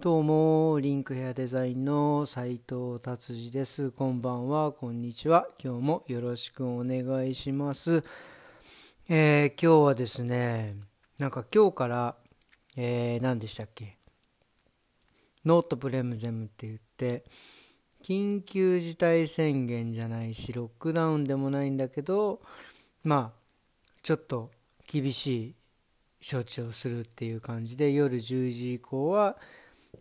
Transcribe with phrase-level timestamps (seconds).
[0.00, 3.90] どうも、リンクヘアデザインの斉藤達治です。
[3.90, 5.48] こんばんは、こんにちは。
[5.60, 8.04] 今日もよろしくお願いします。
[9.08, 10.76] えー、今日はですね、
[11.18, 12.14] なんか今日から、
[12.76, 13.98] えー、何でしたっけ？
[15.44, 17.24] ノートプレムゼムって言って、
[18.00, 22.40] 緊急事態宣言じゃないし、ロックダウンでもないんだけど、
[23.02, 24.52] まあ、ちょっと
[24.86, 25.56] 厳し
[26.20, 29.36] い処置をするっていう感じで夜10時以降は、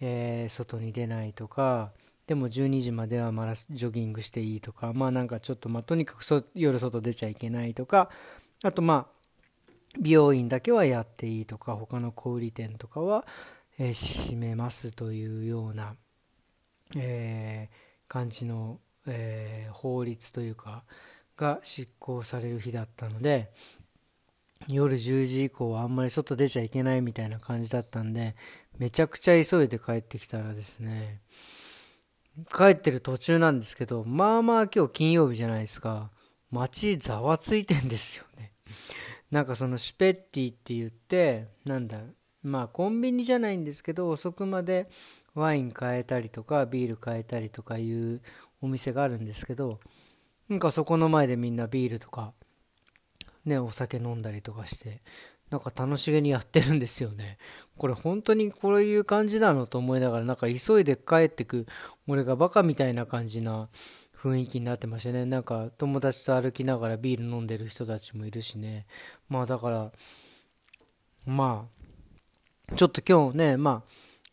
[0.00, 1.90] えー、外に出ないとか
[2.26, 8.10] でも12時まではマラジョギングしていいとかまあなんかちょっとまあとにかくそ夜外出ちゃいけないとか
[8.62, 9.14] あとまあ
[10.00, 13.24] 美容院だけはやっていいとか他の小売店とかは、
[13.78, 15.94] えー、閉めますというような、
[16.96, 20.82] えー、感じの、えー、法律というか
[21.36, 23.50] が執行される日だったので
[24.68, 28.34] 夜10時以降はあんまり外出ちゃいけないみたいな感じだったんで、
[28.78, 31.20] めちゃくちゃ急いで帰ってきたらですね、
[32.52, 36.10] 帰ってる途中なんですけど、まあまあ今日金曜日じゃないですか。
[36.50, 38.52] 街ざわついてんですよね。
[39.30, 42.00] なんかそのシュペッティって言って、なんだ、
[42.42, 44.88] まあコンビニじゃないんですけど、遅くまで
[45.34, 48.20] ワイン買えたりとか、ビール買えたりとかいう
[48.60, 49.80] お店があるんですけど、
[50.48, 52.34] なんかそこの前でみんなビールとか
[53.44, 55.00] ね、お酒飲んだりとかして、
[55.50, 57.38] なんか楽しげにやってるんですよね。
[57.76, 61.66] これ本当にこういう感じなのと思いながら、なんか急いで帰ってく、
[62.06, 63.68] 俺がバカみたいな感じな
[64.16, 65.26] 雰囲気になってましたね。
[65.26, 68.86] なんか友達と歩きながらビール飲んでる人たちもいるしね。
[69.28, 69.92] まあだから、
[71.26, 71.66] ま
[72.70, 73.82] あ、ちょっと今日ね、ま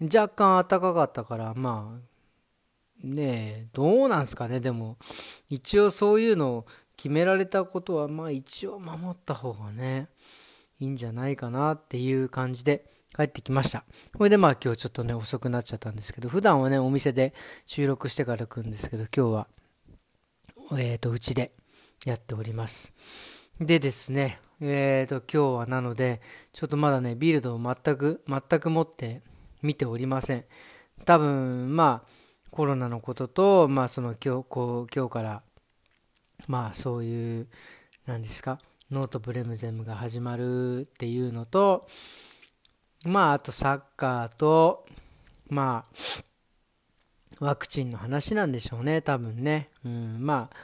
[0.00, 4.98] あ、若干暖かかったから、まあ、ねえ、どうなんすかね、でも、
[5.48, 6.66] 一応そういうのを
[7.00, 10.08] 決められたことはまあ一応守った方がね
[10.80, 13.84] いいんじゃないかなっていう感じで帰ってきました。
[14.16, 17.34] これでまあ今日ちょっとね遅くなっちゃったんですけど普段はねお店で
[17.66, 19.46] 収録してから来るんですけど今日は
[20.78, 21.52] えっ、ー、とうちで
[22.06, 23.50] やっております。
[23.60, 26.20] でですねえっ、ー、と今日はなので
[26.52, 29.22] ちょっとまだねビルドを全く全く持って
[29.62, 30.44] 見ておりません。
[31.04, 32.08] 多分まあ
[32.50, 35.42] コロナのことと、まあ、その今日こう今日から
[36.46, 37.48] まあそういう
[38.06, 38.58] 何ですか
[38.90, 41.86] ノートブレムゼムが始まるっていうのと
[43.04, 44.86] まああとサッカーと
[45.48, 50.56] まあワクチンの話なんでしょうね多分ね、うん、まあ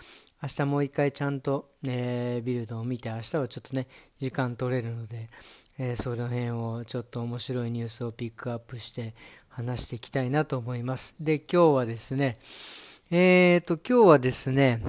[0.42, 3.86] 明日もう一回ちゃんと、えー、ビルドを見て明日はちょっとね
[4.20, 5.30] 時間取れるので、
[5.78, 9.14] えー、その辺をちょっと面白いニュースをピックアップして
[9.48, 11.14] 話していきたいなと思います。
[11.18, 12.38] で今日はですね
[13.10, 14.82] えーと今日はですね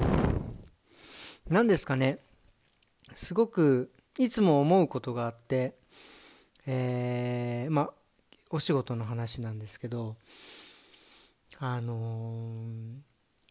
[1.47, 2.19] 何ですかね
[3.13, 5.75] すごくいつも思うことがあって、
[6.65, 7.89] えー、まあ
[8.49, 10.15] お仕事の話なんですけど
[11.59, 12.63] あの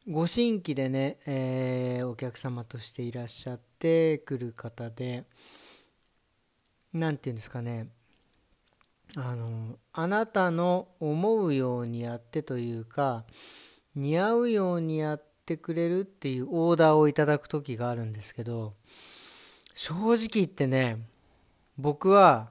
[0.08, 5.24] ー、ご新規でね、えー、お客様としていらっしゃってくる方で
[6.92, 7.88] 何て言うんですかね
[9.16, 13.24] あのあなたの思うようにやってというか
[13.94, 18.72] 似合うようにやってってくれるっていうオーダーをいただく時があるんですけど
[19.78, 20.96] 正直言ってね
[21.76, 22.48] 僕は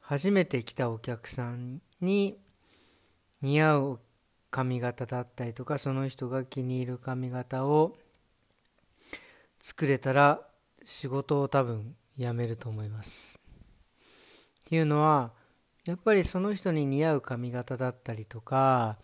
[0.00, 2.36] 初めて来たお客さんに
[3.40, 4.00] 似合う
[4.50, 7.96] 髪型だったりとかその人が気に入る髪型を
[9.60, 10.40] 作れたら
[10.84, 13.38] 仕事を多分辞めると思います。
[14.62, 15.30] っていうのは
[15.84, 18.98] やっぱりその人に似合う髪型だったりとか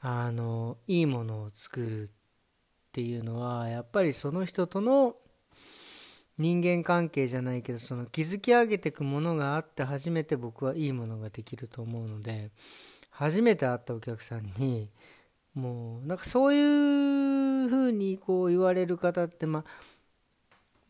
[0.00, 2.12] あのいいものを作るっ
[2.90, 5.14] ていうのはやっぱりその人との
[6.40, 12.50] 人間関係じゃないけどその築き上げていくものがあって初めて僕はいいものができると思うので
[13.10, 14.88] 初めて会ったお客さんに
[15.54, 19.64] もうなんかそういうふうにこう言われる方ってまあ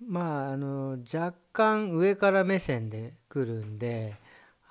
[0.07, 4.15] まああの若干上から目線で来るんで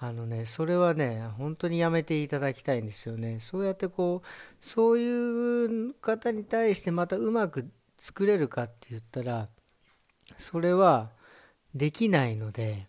[0.01, 3.42] あのね、それはね、本当にやめていただきたいんですよね。
[3.42, 4.27] そうやってこう、
[4.65, 9.50] そういう方に対してまたうまく作れるかって言ったら、
[10.39, 11.12] それは
[11.75, 12.88] できないので、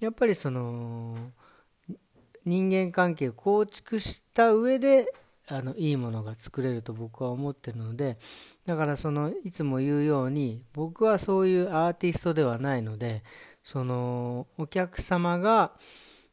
[0.00, 1.32] やっぱりその、
[2.44, 5.12] 人間関係を構築した上で、
[5.48, 8.18] あのいいものが作れると僕は思ってるので
[8.66, 13.24] だからそのいつも言うように僕はそういうアーティストではないので
[13.64, 15.72] そのお客様が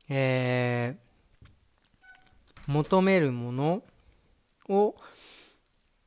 [0.10, 3.84] えー、求めるもの
[4.70, 4.96] を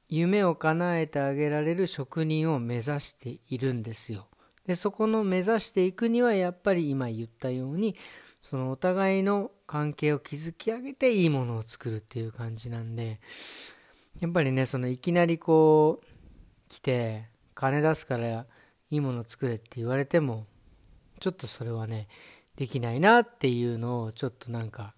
[0.08, 4.26] 夢を叶えてあげられる職人を目指しているんですよ。
[4.70, 7.96] でそこの目指していくにはやっぱり今言ったように
[8.40, 13.18] そのお互いの関係を築き上げていいものを作るっていう感じなんで
[14.20, 16.06] やっぱりねそのいきなりこう
[16.68, 17.24] 来て
[17.56, 18.46] 金出すから
[18.92, 20.46] いいもの作れって言われても
[21.18, 22.06] ちょっとそれはね
[22.54, 24.94] できないなっていうのをちょっとなんか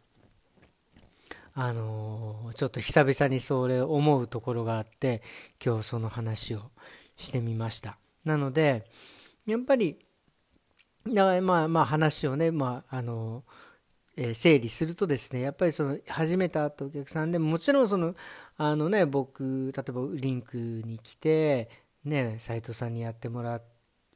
[1.54, 5.22] あのー、ちょっと久々にそれ思うところがあって
[5.64, 6.60] 今日その話を
[7.16, 7.96] してみました。
[8.26, 8.84] なので
[9.47, 9.99] やっぱり
[11.06, 13.44] だからまあまあ話をねまああの
[14.17, 18.15] え整理するとですねやっぱりその初めて会ったお客さんでもちろんその
[18.56, 21.71] あのね僕例えばリンクに来て
[22.05, 23.61] ね斉藤さんにやってもら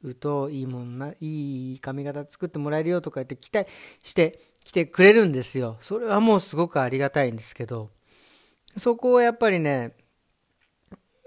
[0.03, 3.69] うといいもんないい髪型作ってもらえるよとか言って期待
[4.03, 5.77] して来てくれるんですよ。
[5.79, 7.89] それはもうすごくありがたいんですけど
[8.75, 9.93] そこをやっぱりね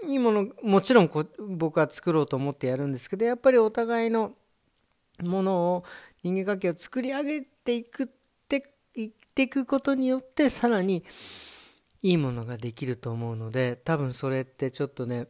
[0.08, 4.32] いいものもちろんこ僕は作ろうと思ってやるんですけどやっぱりお互いの
[5.23, 5.85] ものを
[6.23, 8.06] 人間関係を作り上げていくっ
[9.35, 11.05] ていくことによってさらに
[12.02, 15.29] いいものができると思うので多分それってちょっとね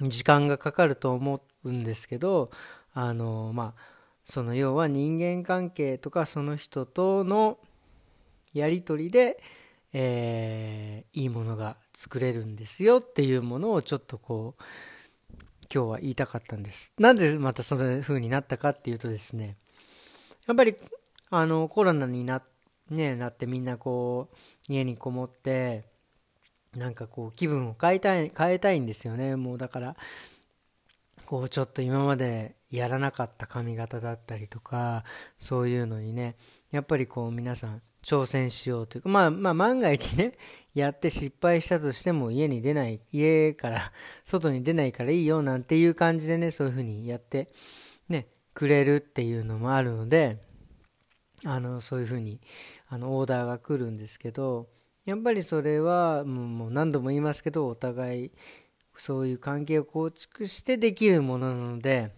[0.00, 2.50] 時間がかかると思うんですけど
[2.92, 3.80] あのまあ
[4.24, 7.58] その要は人間関係とかその人との
[8.54, 9.42] やり取りで、
[9.94, 14.62] えー、いいものが作れるんですよっていうものをちょっとこう
[15.72, 16.92] 今日は言いたかったんです。
[16.98, 19.56] なんでまたその風になったかっていうとですね
[20.46, 20.74] やっぱり
[21.30, 22.42] あのコロナにな
[22.90, 25.84] ねなってみんなこう家にこもって
[26.76, 29.96] なんかこう気分を変えたい変えたいんですよねもうだから
[31.26, 35.04] こうちょっと今までやらなかった髪型だったりとか
[35.38, 36.34] そういうのにね
[36.72, 40.34] やっぱりこう皆さん挑戦しようというかまあまあ万が一ね
[40.74, 43.92] やって失敗したとしても家に出ない家から
[44.24, 47.48] 外に出ないからいいよなんていう感じでねそういう風にやって
[48.08, 50.38] ねくれるっていうのもあるので
[51.44, 52.40] あのそういう風に
[52.88, 54.68] あのオーダーが来るんですけど
[55.04, 58.30] やっぱりそれはもう何度も言いますけどお互い
[58.96, 62.12] そういう関係を構築してできるものなので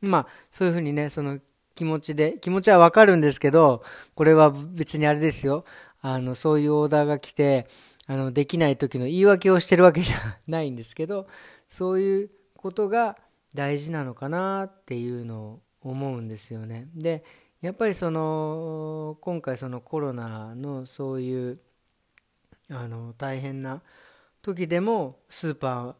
[0.00, 1.40] まあそういうふうにねその
[1.78, 3.84] 気持ちで気持ちはわかるんですけど
[4.16, 5.64] これは別にあれですよ
[6.00, 7.68] あのそういうオーダーが来て
[8.08, 10.16] あのできない時の言い訳をしてるわけじゃ
[10.48, 11.28] ないんですけど
[11.68, 13.16] そういうことが
[13.54, 16.88] 大事なのかなっていうのを思うんですよね。
[16.96, 17.22] で
[17.60, 21.60] やっぱりその今回そのコロナのそういう
[22.70, 23.82] あの大変な
[24.42, 25.94] 時でもスーパー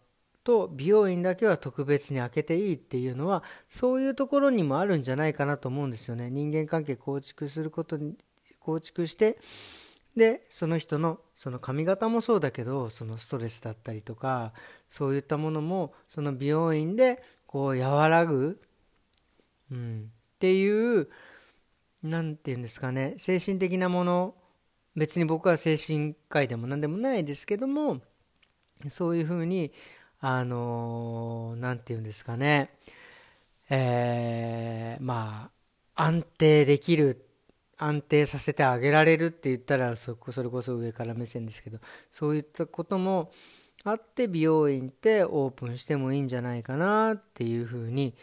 [0.49, 6.31] と美容院だけは特別に開けていいっていうのはそういうところにもあるんじゃないかなと思うんですよね。
[6.31, 8.17] 人間関係構築することに
[8.59, 9.37] 構築して
[10.17, 14.55] でその人のその髪型もそうだけどそのストレスだったりとか
[14.89, 18.59] そういったものもその美容院でこう和らぐ、
[19.71, 21.11] うん、っていう
[22.03, 24.35] 何て言うんですかね精神的なもの
[24.97, 28.00] 別に僕は精神科医でも何でもないですけども
[28.89, 29.73] そういうふうに
[30.20, 32.70] あの何て言うんですかね。
[33.70, 35.50] えー、ま
[35.97, 37.25] あ安定できる
[37.76, 41.79] 安定させてあげられるって言ったらそこそれこそ上から目線ですけど
[42.11, 43.31] そういったことも
[43.85, 48.14] あって美容院ってオープンしてもいいんじゃないかなっていうふうに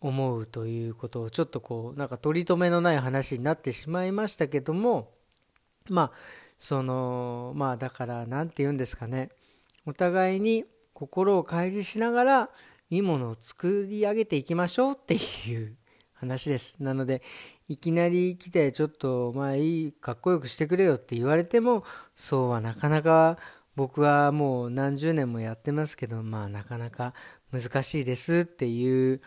[0.00, 5.10] 思うということをちょっとこうなんか取り留めのない話になってしまいましたけども
[5.90, 6.12] まあ
[6.58, 9.30] そのまあだから何て言うんですかね。
[9.86, 10.64] お互いに
[10.98, 12.50] 心を開示しながら
[12.90, 15.76] いいものを作り上げていきましょうっていう
[16.14, 17.22] 話ですなので
[17.68, 21.84] いきなり来てちょっとまあいいかっこよくしてくれよって言われても
[22.16, 23.38] そうはなかなか
[23.76, 27.14] 僕はもう何十年もやってますけどまあなかなか
[27.52, 29.20] 難しいですっていう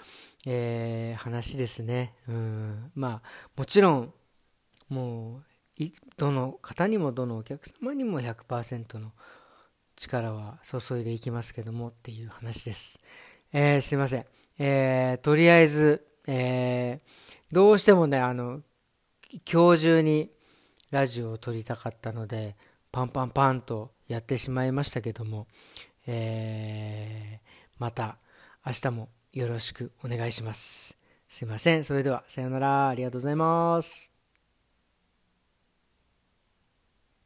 [0.46, 2.16] えー、話ですね。
[2.28, 4.14] うん、まあもちろん
[4.90, 5.42] も
[5.80, 5.84] う
[6.18, 9.12] どの方にもどのお客様にも100%の
[10.02, 13.00] 力は注いでいきますけどもっていう話です。
[13.54, 14.26] えー、すいません。
[14.58, 18.62] えー、とりあえず、えー、どうしてもね、あの、
[19.52, 20.32] 今日中に
[20.90, 22.56] ラジオを撮りたかったので、
[22.92, 25.48] パンパンパンとやってしまいましたけども、
[26.08, 28.18] えー、また
[28.66, 30.98] 明日もよろしくお願いします。
[31.28, 31.84] すいません。
[31.84, 32.90] それでは、さよなら。
[32.90, 34.11] ありがとうございます。